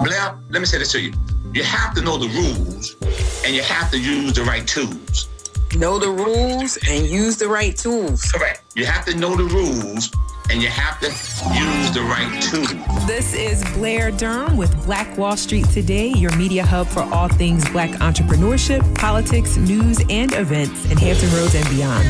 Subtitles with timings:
[0.00, 1.12] Blair, let me say this to you.
[1.52, 2.96] You have to know the rules
[3.44, 5.28] and you have to use the right tools.
[5.76, 8.30] Know the rules and use the right tools.
[8.30, 8.62] Correct.
[8.74, 10.10] You have to know the rules
[10.50, 13.06] and you have to use the right tools.
[13.06, 17.68] This is Blair Durham with Black Wall Street Today, your media hub for all things
[17.70, 22.08] black entrepreneurship, politics, news, and events in Hampton Roads and beyond.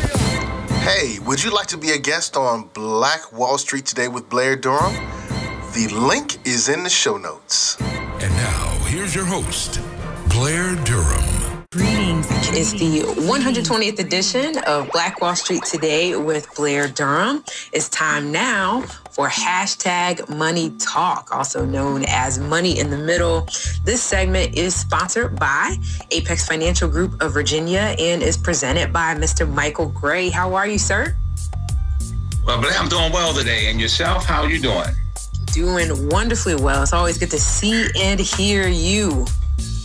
[0.83, 4.57] Hey, would you like to be a guest on Black Wall Street Today with Blair
[4.57, 4.95] Durham?
[5.79, 7.81] The link is in the show notes.
[7.81, 9.81] And now, here's your host,
[10.29, 11.67] Blair Durham.
[11.71, 12.27] Greetings.
[12.51, 17.45] It's the 120th edition of Black Wall Street Today with Blair Durham.
[17.73, 18.81] It's time now
[19.13, 23.47] for hashtag Money Talk, also known as Money in the Middle.
[23.85, 25.77] This segment is sponsored by
[26.11, 29.49] Apex Financial Group of Virginia and is presented by Mr.
[29.49, 30.29] Michael Gray.
[30.29, 31.17] How are you, sir?
[32.45, 33.71] Well, Blair, I'm doing well today.
[33.71, 34.93] And yourself, how are you doing?
[35.59, 36.85] Doing wonderfully well.
[36.85, 39.27] It's always good to see and hear you.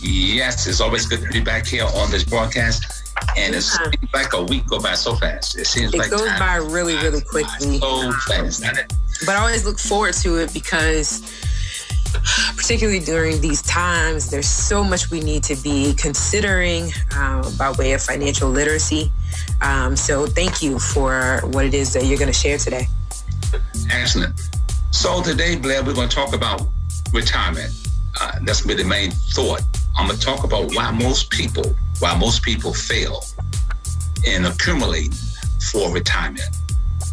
[0.02, 3.12] Yes, it's always good to be back here on this broadcast.
[3.36, 5.58] And it seems like a week go by so fast.
[5.58, 7.80] It seems like It like goes by really, really quickly.
[7.80, 8.62] so fast.
[9.26, 11.22] but I always look forward to it because
[12.56, 17.94] particularly during these times there's so much we need to be considering uh, by way
[17.94, 19.10] of financial literacy
[19.62, 22.86] um, so thank you for what it is that you're going to share today
[23.90, 24.40] Excellent.
[24.94, 26.62] So today, Blair, we're going to talk about
[27.12, 27.74] retirement.
[28.18, 29.60] Uh, to be the main thought.
[29.98, 33.22] I'm going to talk about why most people, why most people fail
[34.24, 35.12] in accumulating
[35.72, 36.48] for retirement.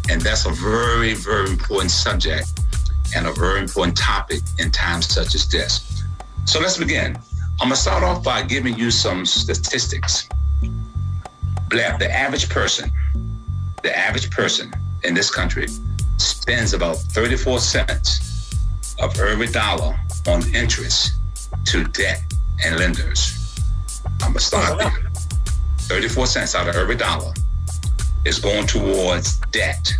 [0.08, 2.60] And that's a very, very important subject
[3.16, 6.04] and a very important topic in times such as this.
[6.44, 7.16] So let's begin.
[7.60, 10.28] I'm going to start off by giving you some statistics.
[11.68, 12.90] Blair, the average person,
[13.82, 14.72] the average person
[15.02, 15.66] in this country
[16.22, 18.50] spends about 34 cents
[19.00, 21.12] of every dollar on interest
[21.66, 22.22] to debt
[22.64, 23.56] and lenders.
[24.22, 24.92] I'm gonna start there.
[25.78, 27.32] 34 cents out of every dollar
[28.24, 29.92] is going towards debt.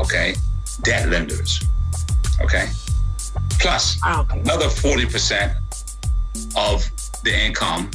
[0.00, 0.34] Okay?
[0.82, 1.62] Debt lenders.
[2.40, 2.68] Okay?
[3.58, 4.26] Plus Wow.
[4.30, 5.54] another 40%
[6.56, 6.88] of
[7.24, 7.90] the income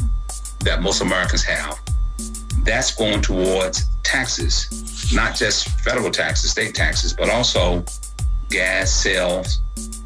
[0.62, 1.80] that most Americans have,
[2.64, 7.84] that's going towards taxes, not just federal taxes, state taxes, but also
[8.50, 9.60] gas, sales,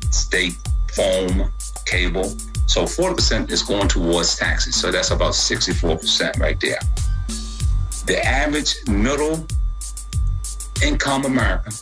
[0.09, 0.57] state
[0.94, 1.51] phone,
[1.85, 2.25] cable.
[2.66, 4.75] So 40% is going towards taxes.
[4.75, 6.79] So that's about 64% right there.
[8.07, 9.45] The average middle
[10.84, 11.73] income American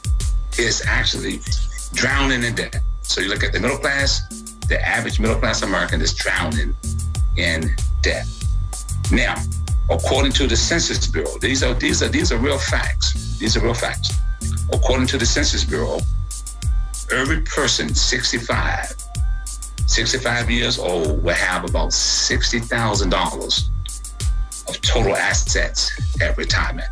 [0.57, 1.39] is actually
[1.93, 2.81] drowning in debt.
[3.01, 4.27] So you look at the middle class,
[4.67, 6.75] the average middle class American is drowning
[7.37, 8.27] in debt.
[9.11, 9.35] Now,
[9.89, 13.37] according to the Census Bureau, these are these are these are real facts.
[13.37, 14.11] These are real facts.
[14.71, 15.99] According to the Census Bureau,
[17.11, 18.95] every person 65,
[19.87, 23.69] 65 years old will have about $60,000
[24.69, 26.87] of total assets at retirement.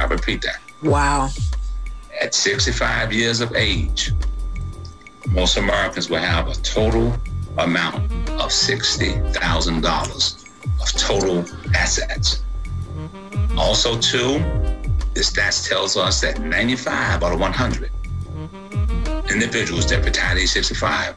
[0.00, 0.60] I repeat that.
[0.82, 1.28] wow
[2.20, 4.12] At 65 years of age,
[5.28, 7.12] most Americans will have a total
[7.58, 7.96] amount
[8.30, 10.47] of $60,000
[10.80, 12.42] of total assets.
[12.96, 13.58] Mm-hmm.
[13.58, 14.38] Also, too,
[15.14, 19.28] the stats tells us that 95 out of 100 mm-hmm.
[19.28, 21.14] individuals that retire at age 65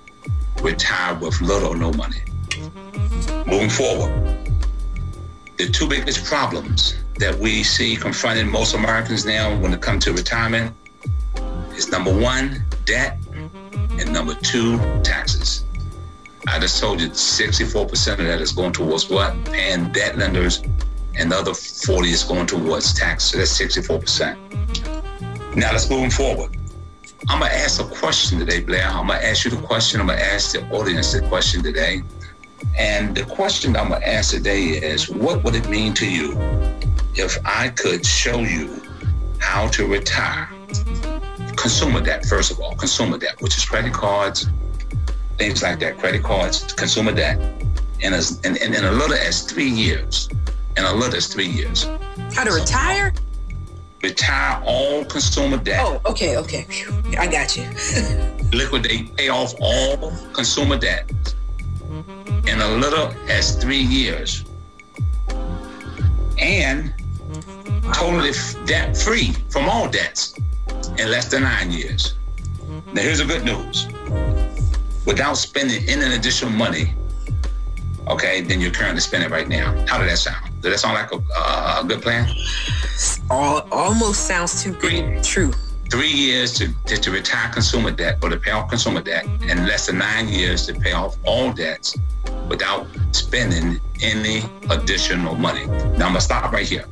[0.61, 2.21] retire with little or no money.
[2.49, 3.49] Mm-hmm.
[3.49, 4.37] Moving forward,
[5.57, 10.13] the two biggest problems that we see confronting most Americans now when it comes to
[10.13, 10.75] retirement
[11.75, 13.19] is number one, debt,
[13.99, 15.63] and number two, taxes.
[16.47, 19.35] I just told you 64% of that is going towards what?
[19.45, 20.63] Paying debt lenders,
[21.15, 23.25] and the other 40 is going towards tax.
[23.25, 24.35] So that's 64%.
[25.55, 26.57] Now let's move forward.
[27.29, 28.87] I'm gonna ask a question today, Blair.
[28.87, 30.01] I'm gonna ask you the question.
[30.01, 32.01] I'm gonna ask the audience the question today.
[32.77, 36.35] And the question I'm gonna ask today is, what would it mean to you
[37.15, 38.81] if I could show you
[39.37, 40.49] how to retire?
[41.55, 44.47] Consumer debt, first of all, consumer debt, which is credit cards,
[45.41, 47.39] things like that, credit cards, consumer debt,
[48.01, 50.29] in as in, in, in a little as three years.
[50.77, 51.87] In a little as three years.
[52.35, 53.11] how to retire
[54.03, 55.81] Retire all consumer debt.
[55.83, 56.65] oh okay okay
[57.19, 57.65] i got you
[58.61, 61.11] liquidate, pay off all consumer debt
[62.47, 64.45] in a little as three years.
[66.37, 66.93] And
[67.93, 68.31] totally
[68.65, 70.35] debt free from all debts
[70.99, 72.15] in less than nine years.
[72.93, 73.87] Now, here's the good news
[75.05, 76.93] without spending any additional money,
[78.07, 79.71] okay, than you're currently spending right now.
[79.87, 80.61] How did that sound?
[80.61, 82.29] Does that sound like a, a, a good plan?
[83.29, 85.51] All, almost sounds too good be true
[85.91, 89.67] three years to, to, to, retire consumer debt or to pay off consumer debt, and
[89.67, 91.97] less than nine years to pay off all debts
[92.47, 95.65] without spending any additional money.
[95.65, 96.85] Now, I'm going to stop right here.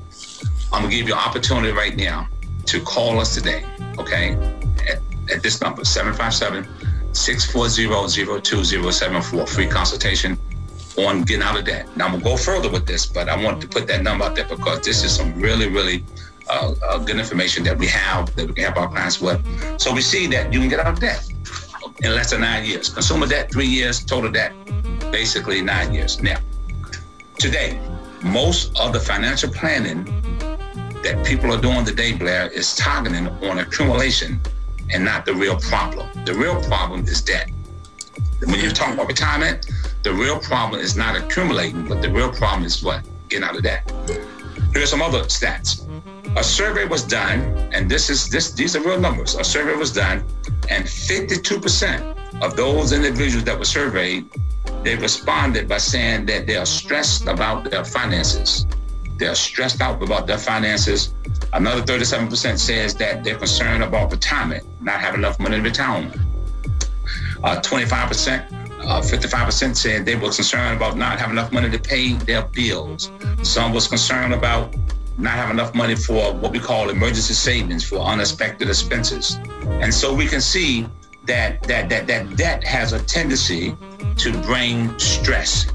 [0.74, 2.28] I'm going to give you an opportunity right now
[2.66, 3.64] to call us today,
[3.98, 4.34] okay,
[4.88, 5.00] at,
[5.34, 6.68] at this number, 757
[7.14, 10.38] 640 0274, free consultation
[10.98, 11.88] on getting out of debt.
[11.96, 14.36] Now, I'm to go further with this, but I want to put that number out
[14.36, 16.04] there because this is some really, really
[16.50, 19.40] uh, uh, good information that we have that we can help our clients with.
[19.80, 21.26] So we see that you can get out of debt
[22.02, 22.90] in less than nine years.
[22.90, 24.04] Consumer debt, three years.
[24.04, 24.54] Total debt,
[25.12, 26.22] basically nine years.
[26.22, 26.40] Now,
[27.38, 27.80] today,
[28.24, 30.04] most of the financial planning
[31.04, 34.42] that people are doing today, Blair, is targeting on accumulation
[34.92, 36.08] and not the real problem.
[36.26, 37.50] The real problem is debt.
[38.40, 39.70] When you talk about retirement,
[40.04, 43.04] the real problem is not accumulating, but the real problem is what?
[43.28, 43.92] Getting out of debt.
[44.74, 45.86] Here's some other stats.
[46.38, 47.40] A survey was done,
[47.74, 49.36] and this is this these are real numbers.
[49.36, 50.24] A survey was done,
[50.70, 54.30] and 52% of those individuals that were surveyed,
[54.84, 58.68] they responded by saying that they are stressed about their finances.
[59.18, 61.14] They're stressed out about their finances.
[61.54, 66.12] Another 37% says that they're concerned about retirement, not having enough money to retire
[67.44, 68.46] Uh, 25%,
[68.84, 73.12] uh, 55% said they were concerned about not having enough money to pay their bills.
[73.42, 74.76] Some was concerned about
[75.18, 79.40] not having enough money for what we call emergency savings for unexpected expenses.
[79.82, 80.88] And so we can see
[81.26, 83.76] that that that that debt has a tendency
[84.18, 85.68] to bring stress.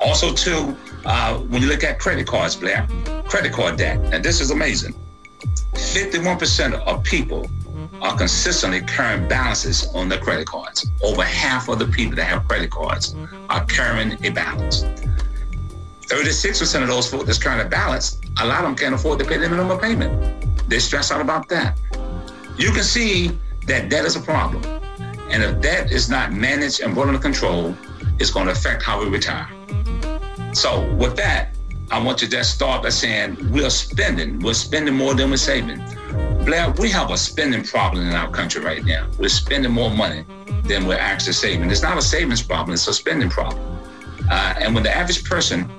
[0.00, 2.86] Also, too, uh, when you look at credit cards, Blair,
[3.26, 4.94] credit card debt, and this is amazing.
[5.72, 7.50] 51% of people
[8.00, 10.90] are consistently carrying balances on their credit cards.
[11.02, 13.14] Over half of the people that have credit cards
[13.48, 14.84] are carrying a balance.
[16.06, 19.24] 36% of those folks that's trying to balance, a lot of them can't afford to
[19.24, 20.68] pay the minimum payment.
[20.68, 21.78] They stress out about that.
[22.58, 24.62] You can see that debt is a problem.
[25.30, 27.74] And if debt is not managed and brought under control,
[28.18, 29.48] it's going to affect how we retire.
[30.52, 31.56] So with that,
[31.90, 35.82] I want you to start by saying we're spending, we're spending more than we're saving.
[36.44, 39.08] Blair, we have a spending problem in our country right now.
[39.18, 40.24] We're spending more money
[40.64, 41.70] than we're actually saving.
[41.70, 43.60] It's not a savings problem, it's a spending problem.
[44.30, 45.70] Uh, and when the average person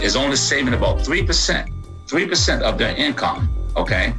[0.00, 1.72] is only saving about 3%,
[2.06, 4.14] 3% of their income, okay,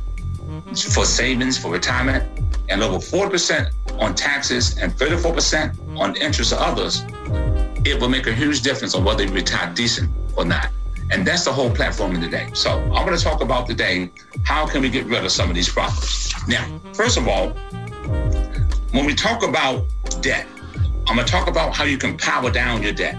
[0.94, 2.24] for savings, for retirement,
[2.70, 7.04] and over 4% on taxes and 34% on interest of others,
[7.86, 10.70] it will make a huge difference on whether you retire decent or not.
[11.12, 12.50] And that's the whole platform in today.
[12.54, 14.10] So I'm going to talk about today
[14.44, 16.34] how can we get rid of some of these problems.
[16.48, 17.50] Now, first of all,
[18.92, 19.86] when we talk about
[20.22, 20.48] debt,
[21.08, 23.18] I'm going to talk about how you can power down your debt.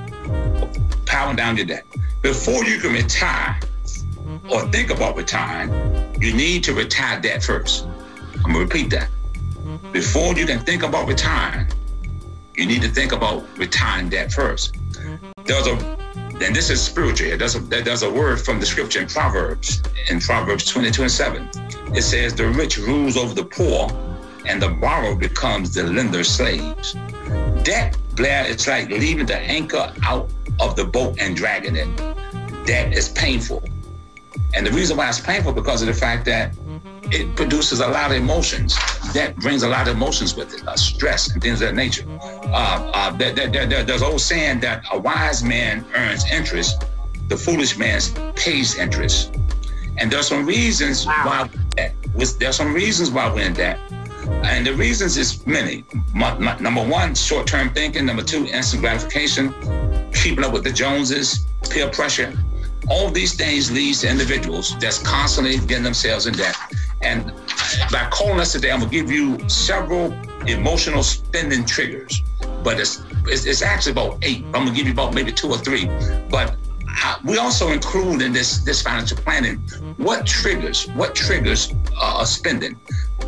[1.04, 1.84] Power down your debt.
[2.22, 3.58] Before you can retire
[4.50, 5.70] or think about retiring,
[6.20, 7.86] you need to retire debt first.
[8.44, 9.08] I'm going to repeat that.
[9.92, 11.66] Before you can think about retiring,
[12.56, 14.76] you need to think about retiring debt first.
[15.44, 15.72] There's a,
[16.40, 17.36] and this is spiritual.
[17.36, 21.50] There's a, there's a word from the scripture in Proverbs, in Proverbs 22 and 7.
[21.94, 23.90] It says, The rich rules over the poor,
[24.46, 26.94] and the borrower becomes the lender's slaves.
[27.62, 30.28] Debt, Blair, it's like leaving the anchor out
[30.60, 31.96] of the boat and dragging it.
[32.66, 33.62] That is painful.
[34.54, 36.54] And the reason why it's painful because of the fact that
[37.12, 38.74] it produces a lot of emotions.
[39.12, 42.04] That brings a lot of emotions with it, uh, stress and things of that nature.
[42.52, 46.84] Uh, uh, there, there, there, there's old saying that a wise man earns interest,
[47.28, 48.00] the foolish man
[48.36, 49.34] pays interest.
[49.98, 51.48] And there's some reasons wow.
[51.76, 51.92] why
[52.38, 53.78] there's some reasons why we're in debt.
[54.44, 55.84] And the reasons is many.
[56.14, 58.06] My, my, number one, short-term thinking.
[58.06, 59.54] Number two, instant gratification
[60.12, 62.32] keeping up with the Joneses, peer pressure.
[62.90, 66.56] All these things leads to individuals that's constantly getting themselves in debt.
[67.00, 67.32] And
[67.90, 70.12] by calling us today, I'm gonna give you several
[70.46, 72.22] emotional spending triggers,
[72.62, 74.44] but it's it's, it's actually about eight.
[74.46, 75.86] I'm gonna give you about maybe two or three.
[76.30, 76.56] But
[76.88, 79.56] I, we also include in this this financial planning
[79.96, 82.78] what triggers what triggers uh, spending.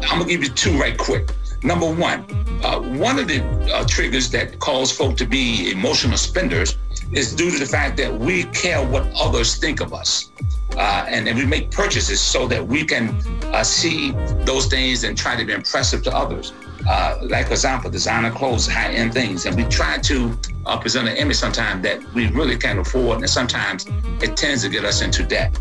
[0.03, 1.31] I'm gonna give you two right quick.
[1.62, 2.26] Number one,
[2.62, 6.76] uh, one of the uh, triggers that cause folk to be emotional spenders
[7.12, 10.31] is due to the fact that we care what others think of us.
[10.76, 13.11] Uh, and, and we make purchases so that we can
[13.45, 14.11] uh, see
[14.45, 16.53] those things and try to be impressive to others.
[16.88, 19.47] Uh, like, for example, designer clothes, high end things.
[19.47, 23.19] And we try to uh, present an image sometimes that we really can't afford.
[23.19, 23.87] And sometimes
[24.21, 25.59] it tends to get us into debt.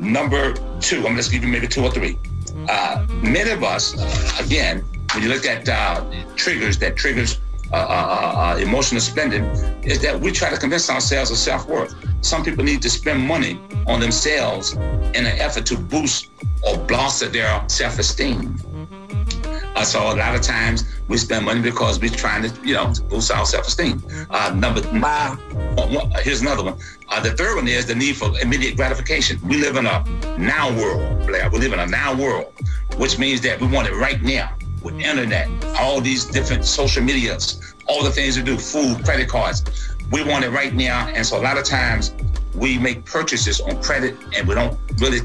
[0.00, 2.18] number two, I'm going to give you maybe two or three.
[3.22, 3.94] many of us,
[4.40, 6.04] again, when you look at uh,
[6.36, 7.40] triggers that triggers
[7.72, 9.44] uh, uh, uh, uh, emotional spending,
[9.82, 11.94] is that we try to convince ourselves of self worth.
[12.20, 16.30] Some people need to spend money on themselves in an effort to boost
[16.62, 18.56] or bolster their self esteem.
[19.80, 22.92] Uh, so a lot of times we spend money because we're trying to, you know,
[23.08, 24.02] boost our self-esteem.
[24.28, 24.82] Uh, number.
[24.82, 26.78] One, here's another one.
[27.08, 29.40] Uh, the third one is the need for immediate gratification.
[29.48, 30.04] We live in a
[30.36, 31.48] now world, Blair.
[31.48, 32.52] We live in a now world,
[32.98, 37.74] which means that we want it right now with internet, all these different social medias,
[37.88, 39.64] all the things we do, food, credit cards.
[40.12, 41.08] We want it right now.
[41.08, 42.14] And so a lot of times
[42.54, 45.20] we make purchases on credit and we don't really,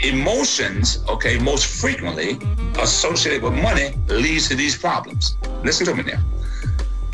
[0.03, 2.39] emotions, okay, most frequently
[2.79, 5.37] associated with money leads to these problems.
[5.63, 6.21] Listen to me now.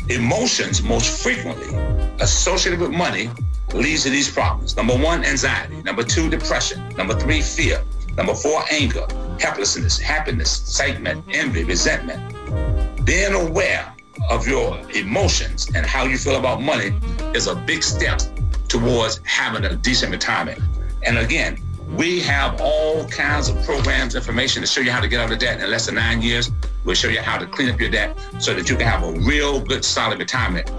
[0.08, 1.76] Emotions most frequently
[2.20, 3.28] associated with money
[3.74, 4.76] leads to these problems.
[4.76, 5.82] Number one, anxiety.
[5.82, 6.88] Number two, depression.
[6.96, 7.82] Number three, fear.
[8.16, 9.06] Number four, anger,
[9.40, 12.22] helplessness, happiness, excitement, envy, resentment.
[13.04, 13.92] Being aware
[14.30, 16.94] of your emotions and how you feel about money
[17.34, 18.20] is a big step
[18.68, 20.60] towards having a decent retirement.
[21.02, 21.58] And again,
[21.94, 25.38] we have all kinds of programs, information to show you how to get out of
[25.38, 26.50] debt in less than nine years.
[26.84, 29.12] We'll show you how to clean up your debt so that you can have a
[29.20, 30.70] real good, solid retirement.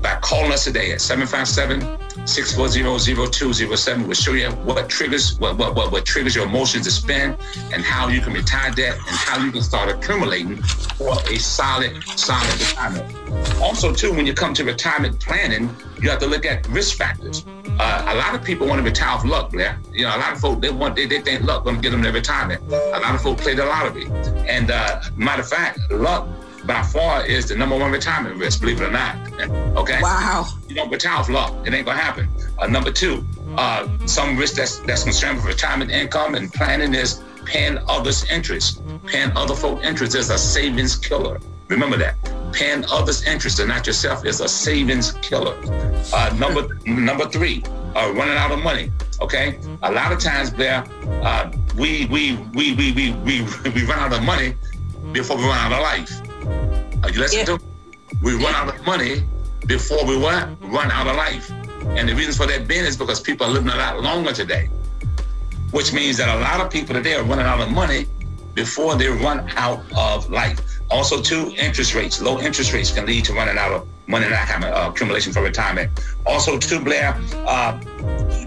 [0.00, 1.80] By calling us today at 757
[2.24, 4.06] 640-0207.
[4.06, 7.36] We'll show you what triggers what, what, what, what triggers your emotions to spend
[7.72, 10.62] and how you can retire debt and how you can start accumulating
[10.96, 13.60] for a solid, solid retirement.
[13.60, 15.68] Also, too, when you come to retirement planning,
[16.00, 17.44] you have to look at risk factors.
[17.78, 19.78] Uh, a lot of people want to retire off luck, Blair.
[19.92, 21.90] You know, a lot of folks they want they, they think luck going to get
[21.90, 22.62] them their retirement.
[22.70, 24.06] A lot of folks play the lottery,
[24.46, 26.28] and uh, matter of fact, luck
[26.70, 29.16] by far is the number one retirement risk, believe it or not.
[29.76, 29.98] Okay.
[30.00, 30.46] Wow.
[30.68, 31.52] You don't retire off luck.
[31.66, 32.28] It ain't gonna happen.
[32.60, 37.24] Uh, number two, uh, some risk that's that's concerned with retirement income and planning is
[37.44, 38.82] paying others interest.
[39.04, 41.40] Paying other folk interest is a savings killer.
[41.66, 42.14] Remember that.
[42.52, 45.56] Paying others interest and not yourself is a savings killer.
[46.14, 47.64] Uh, number number three,
[47.96, 48.92] uh, running out of money.
[49.20, 49.58] Okay.
[49.82, 50.84] A lot of times, Blair,
[51.24, 53.42] uh, we, we we we we we
[53.74, 54.54] we run out of money
[55.10, 56.29] before we run out of life.
[57.02, 57.56] Are you listening yeah.
[57.56, 57.62] to?
[58.22, 59.22] We run out of money
[59.66, 60.48] before we what?
[60.60, 61.50] Run out of life.
[61.96, 64.68] And the reason for that being is because people are living a lot longer today,
[65.70, 68.06] which means that a lot of people today are running out of money
[68.54, 70.60] before they run out of life.
[70.90, 74.38] Also, too, interest rates, low interest rates can lead to running out of money not
[74.38, 75.90] having uh, accumulation for retirement.
[76.26, 77.16] Also, too, Blair,
[77.46, 77.80] uh,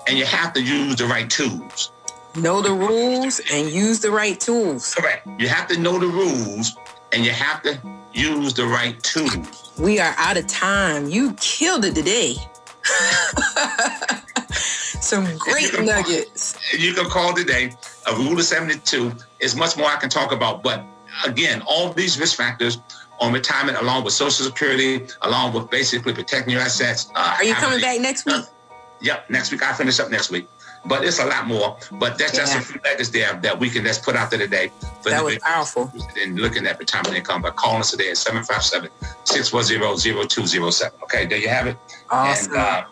[0.07, 1.91] and you have to use the right tools.
[2.36, 4.95] Know the rules and use the right tools.
[4.95, 5.27] Correct.
[5.38, 6.75] You have to know the rules
[7.13, 7.79] and you have to
[8.13, 9.71] use the right tools.
[9.79, 11.09] We are out of time.
[11.09, 12.35] You killed it today.
[14.53, 16.53] Some great you nuggets.
[16.53, 17.73] Call, you can call today.
[18.11, 20.63] A rule of 72 is much more I can talk about.
[20.63, 20.83] But
[21.25, 22.79] again, all these risk factors
[23.19, 27.09] on retirement, along with Social Security, along with basically protecting your assets.
[27.15, 28.43] Uh, are you coming back next week?
[29.03, 29.63] Yep, next week.
[29.63, 30.47] I finish up next week
[30.85, 31.77] but it's a lot more.
[31.91, 32.39] But that's yeah.
[32.39, 34.71] just a few nuggets there that we can just put out there today.
[35.01, 35.91] For that was powerful.
[36.21, 41.03] And looking at retirement income by calling us today at 757-610-0207.
[41.03, 41.77] Okay, there you have it.
[42.09, 42.53] Awesome.
[42.53, 42.85] And, uh,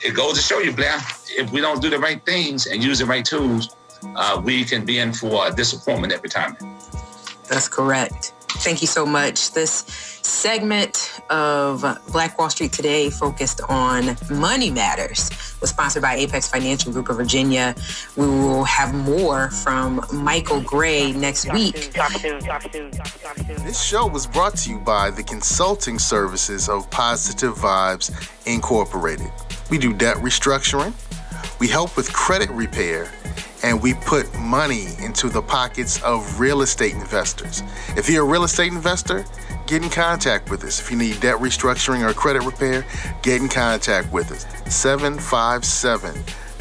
[0.00, 0.96] it goes to show you, Blair,
[1.30, 3.76] if we don't do the right things and use the right tools,
[4.16, 6.60] uh, we can be in for a disappointment at retirement.
[7.48, 8.32] That's correct.
[8.58, 9.52] Thank you so much.
[9.52, 9.84] This
[10.22, 15.30] segment of Black Wall Street Today focused on money matters
[15.60, 17.74] was sponsored by Apex Financial Group of Virginia.
[18.16, 21.92] We will have more from Michael Gray next week.
[23.64, 28.10] This show was brought to you by the consulting services of Positive Vibes
[28.46, 29.30] Incorporated.
[29.70, 30.92] We do debt restructuring,
[31.58, 33.10] we help with credit repair
[33.64, 37.62] and we put money into the pockets of real estate investors.
[37.96, 39.24] If you're a real estate investor,
[39.66, 40.78] get in contact with us.
[40.78, 42.84] If you need debt restructuring or credit repair,
[43.22, 44.44] get in contact with us.
[44.72, 46.14] 757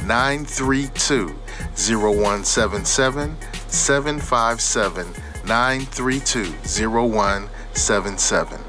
[0.08, 1.28] 932
[1.76, 3.36] 0177
[3.68, 5.08] 757
[5.46, 6.44] 932
[6.90, 8.60] 0177.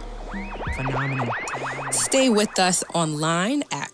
[0.75, 1.29] Phenomenal.
[1.93, 3.94] Stay with us online at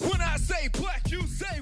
[0.00, 1.60] When I say black, you say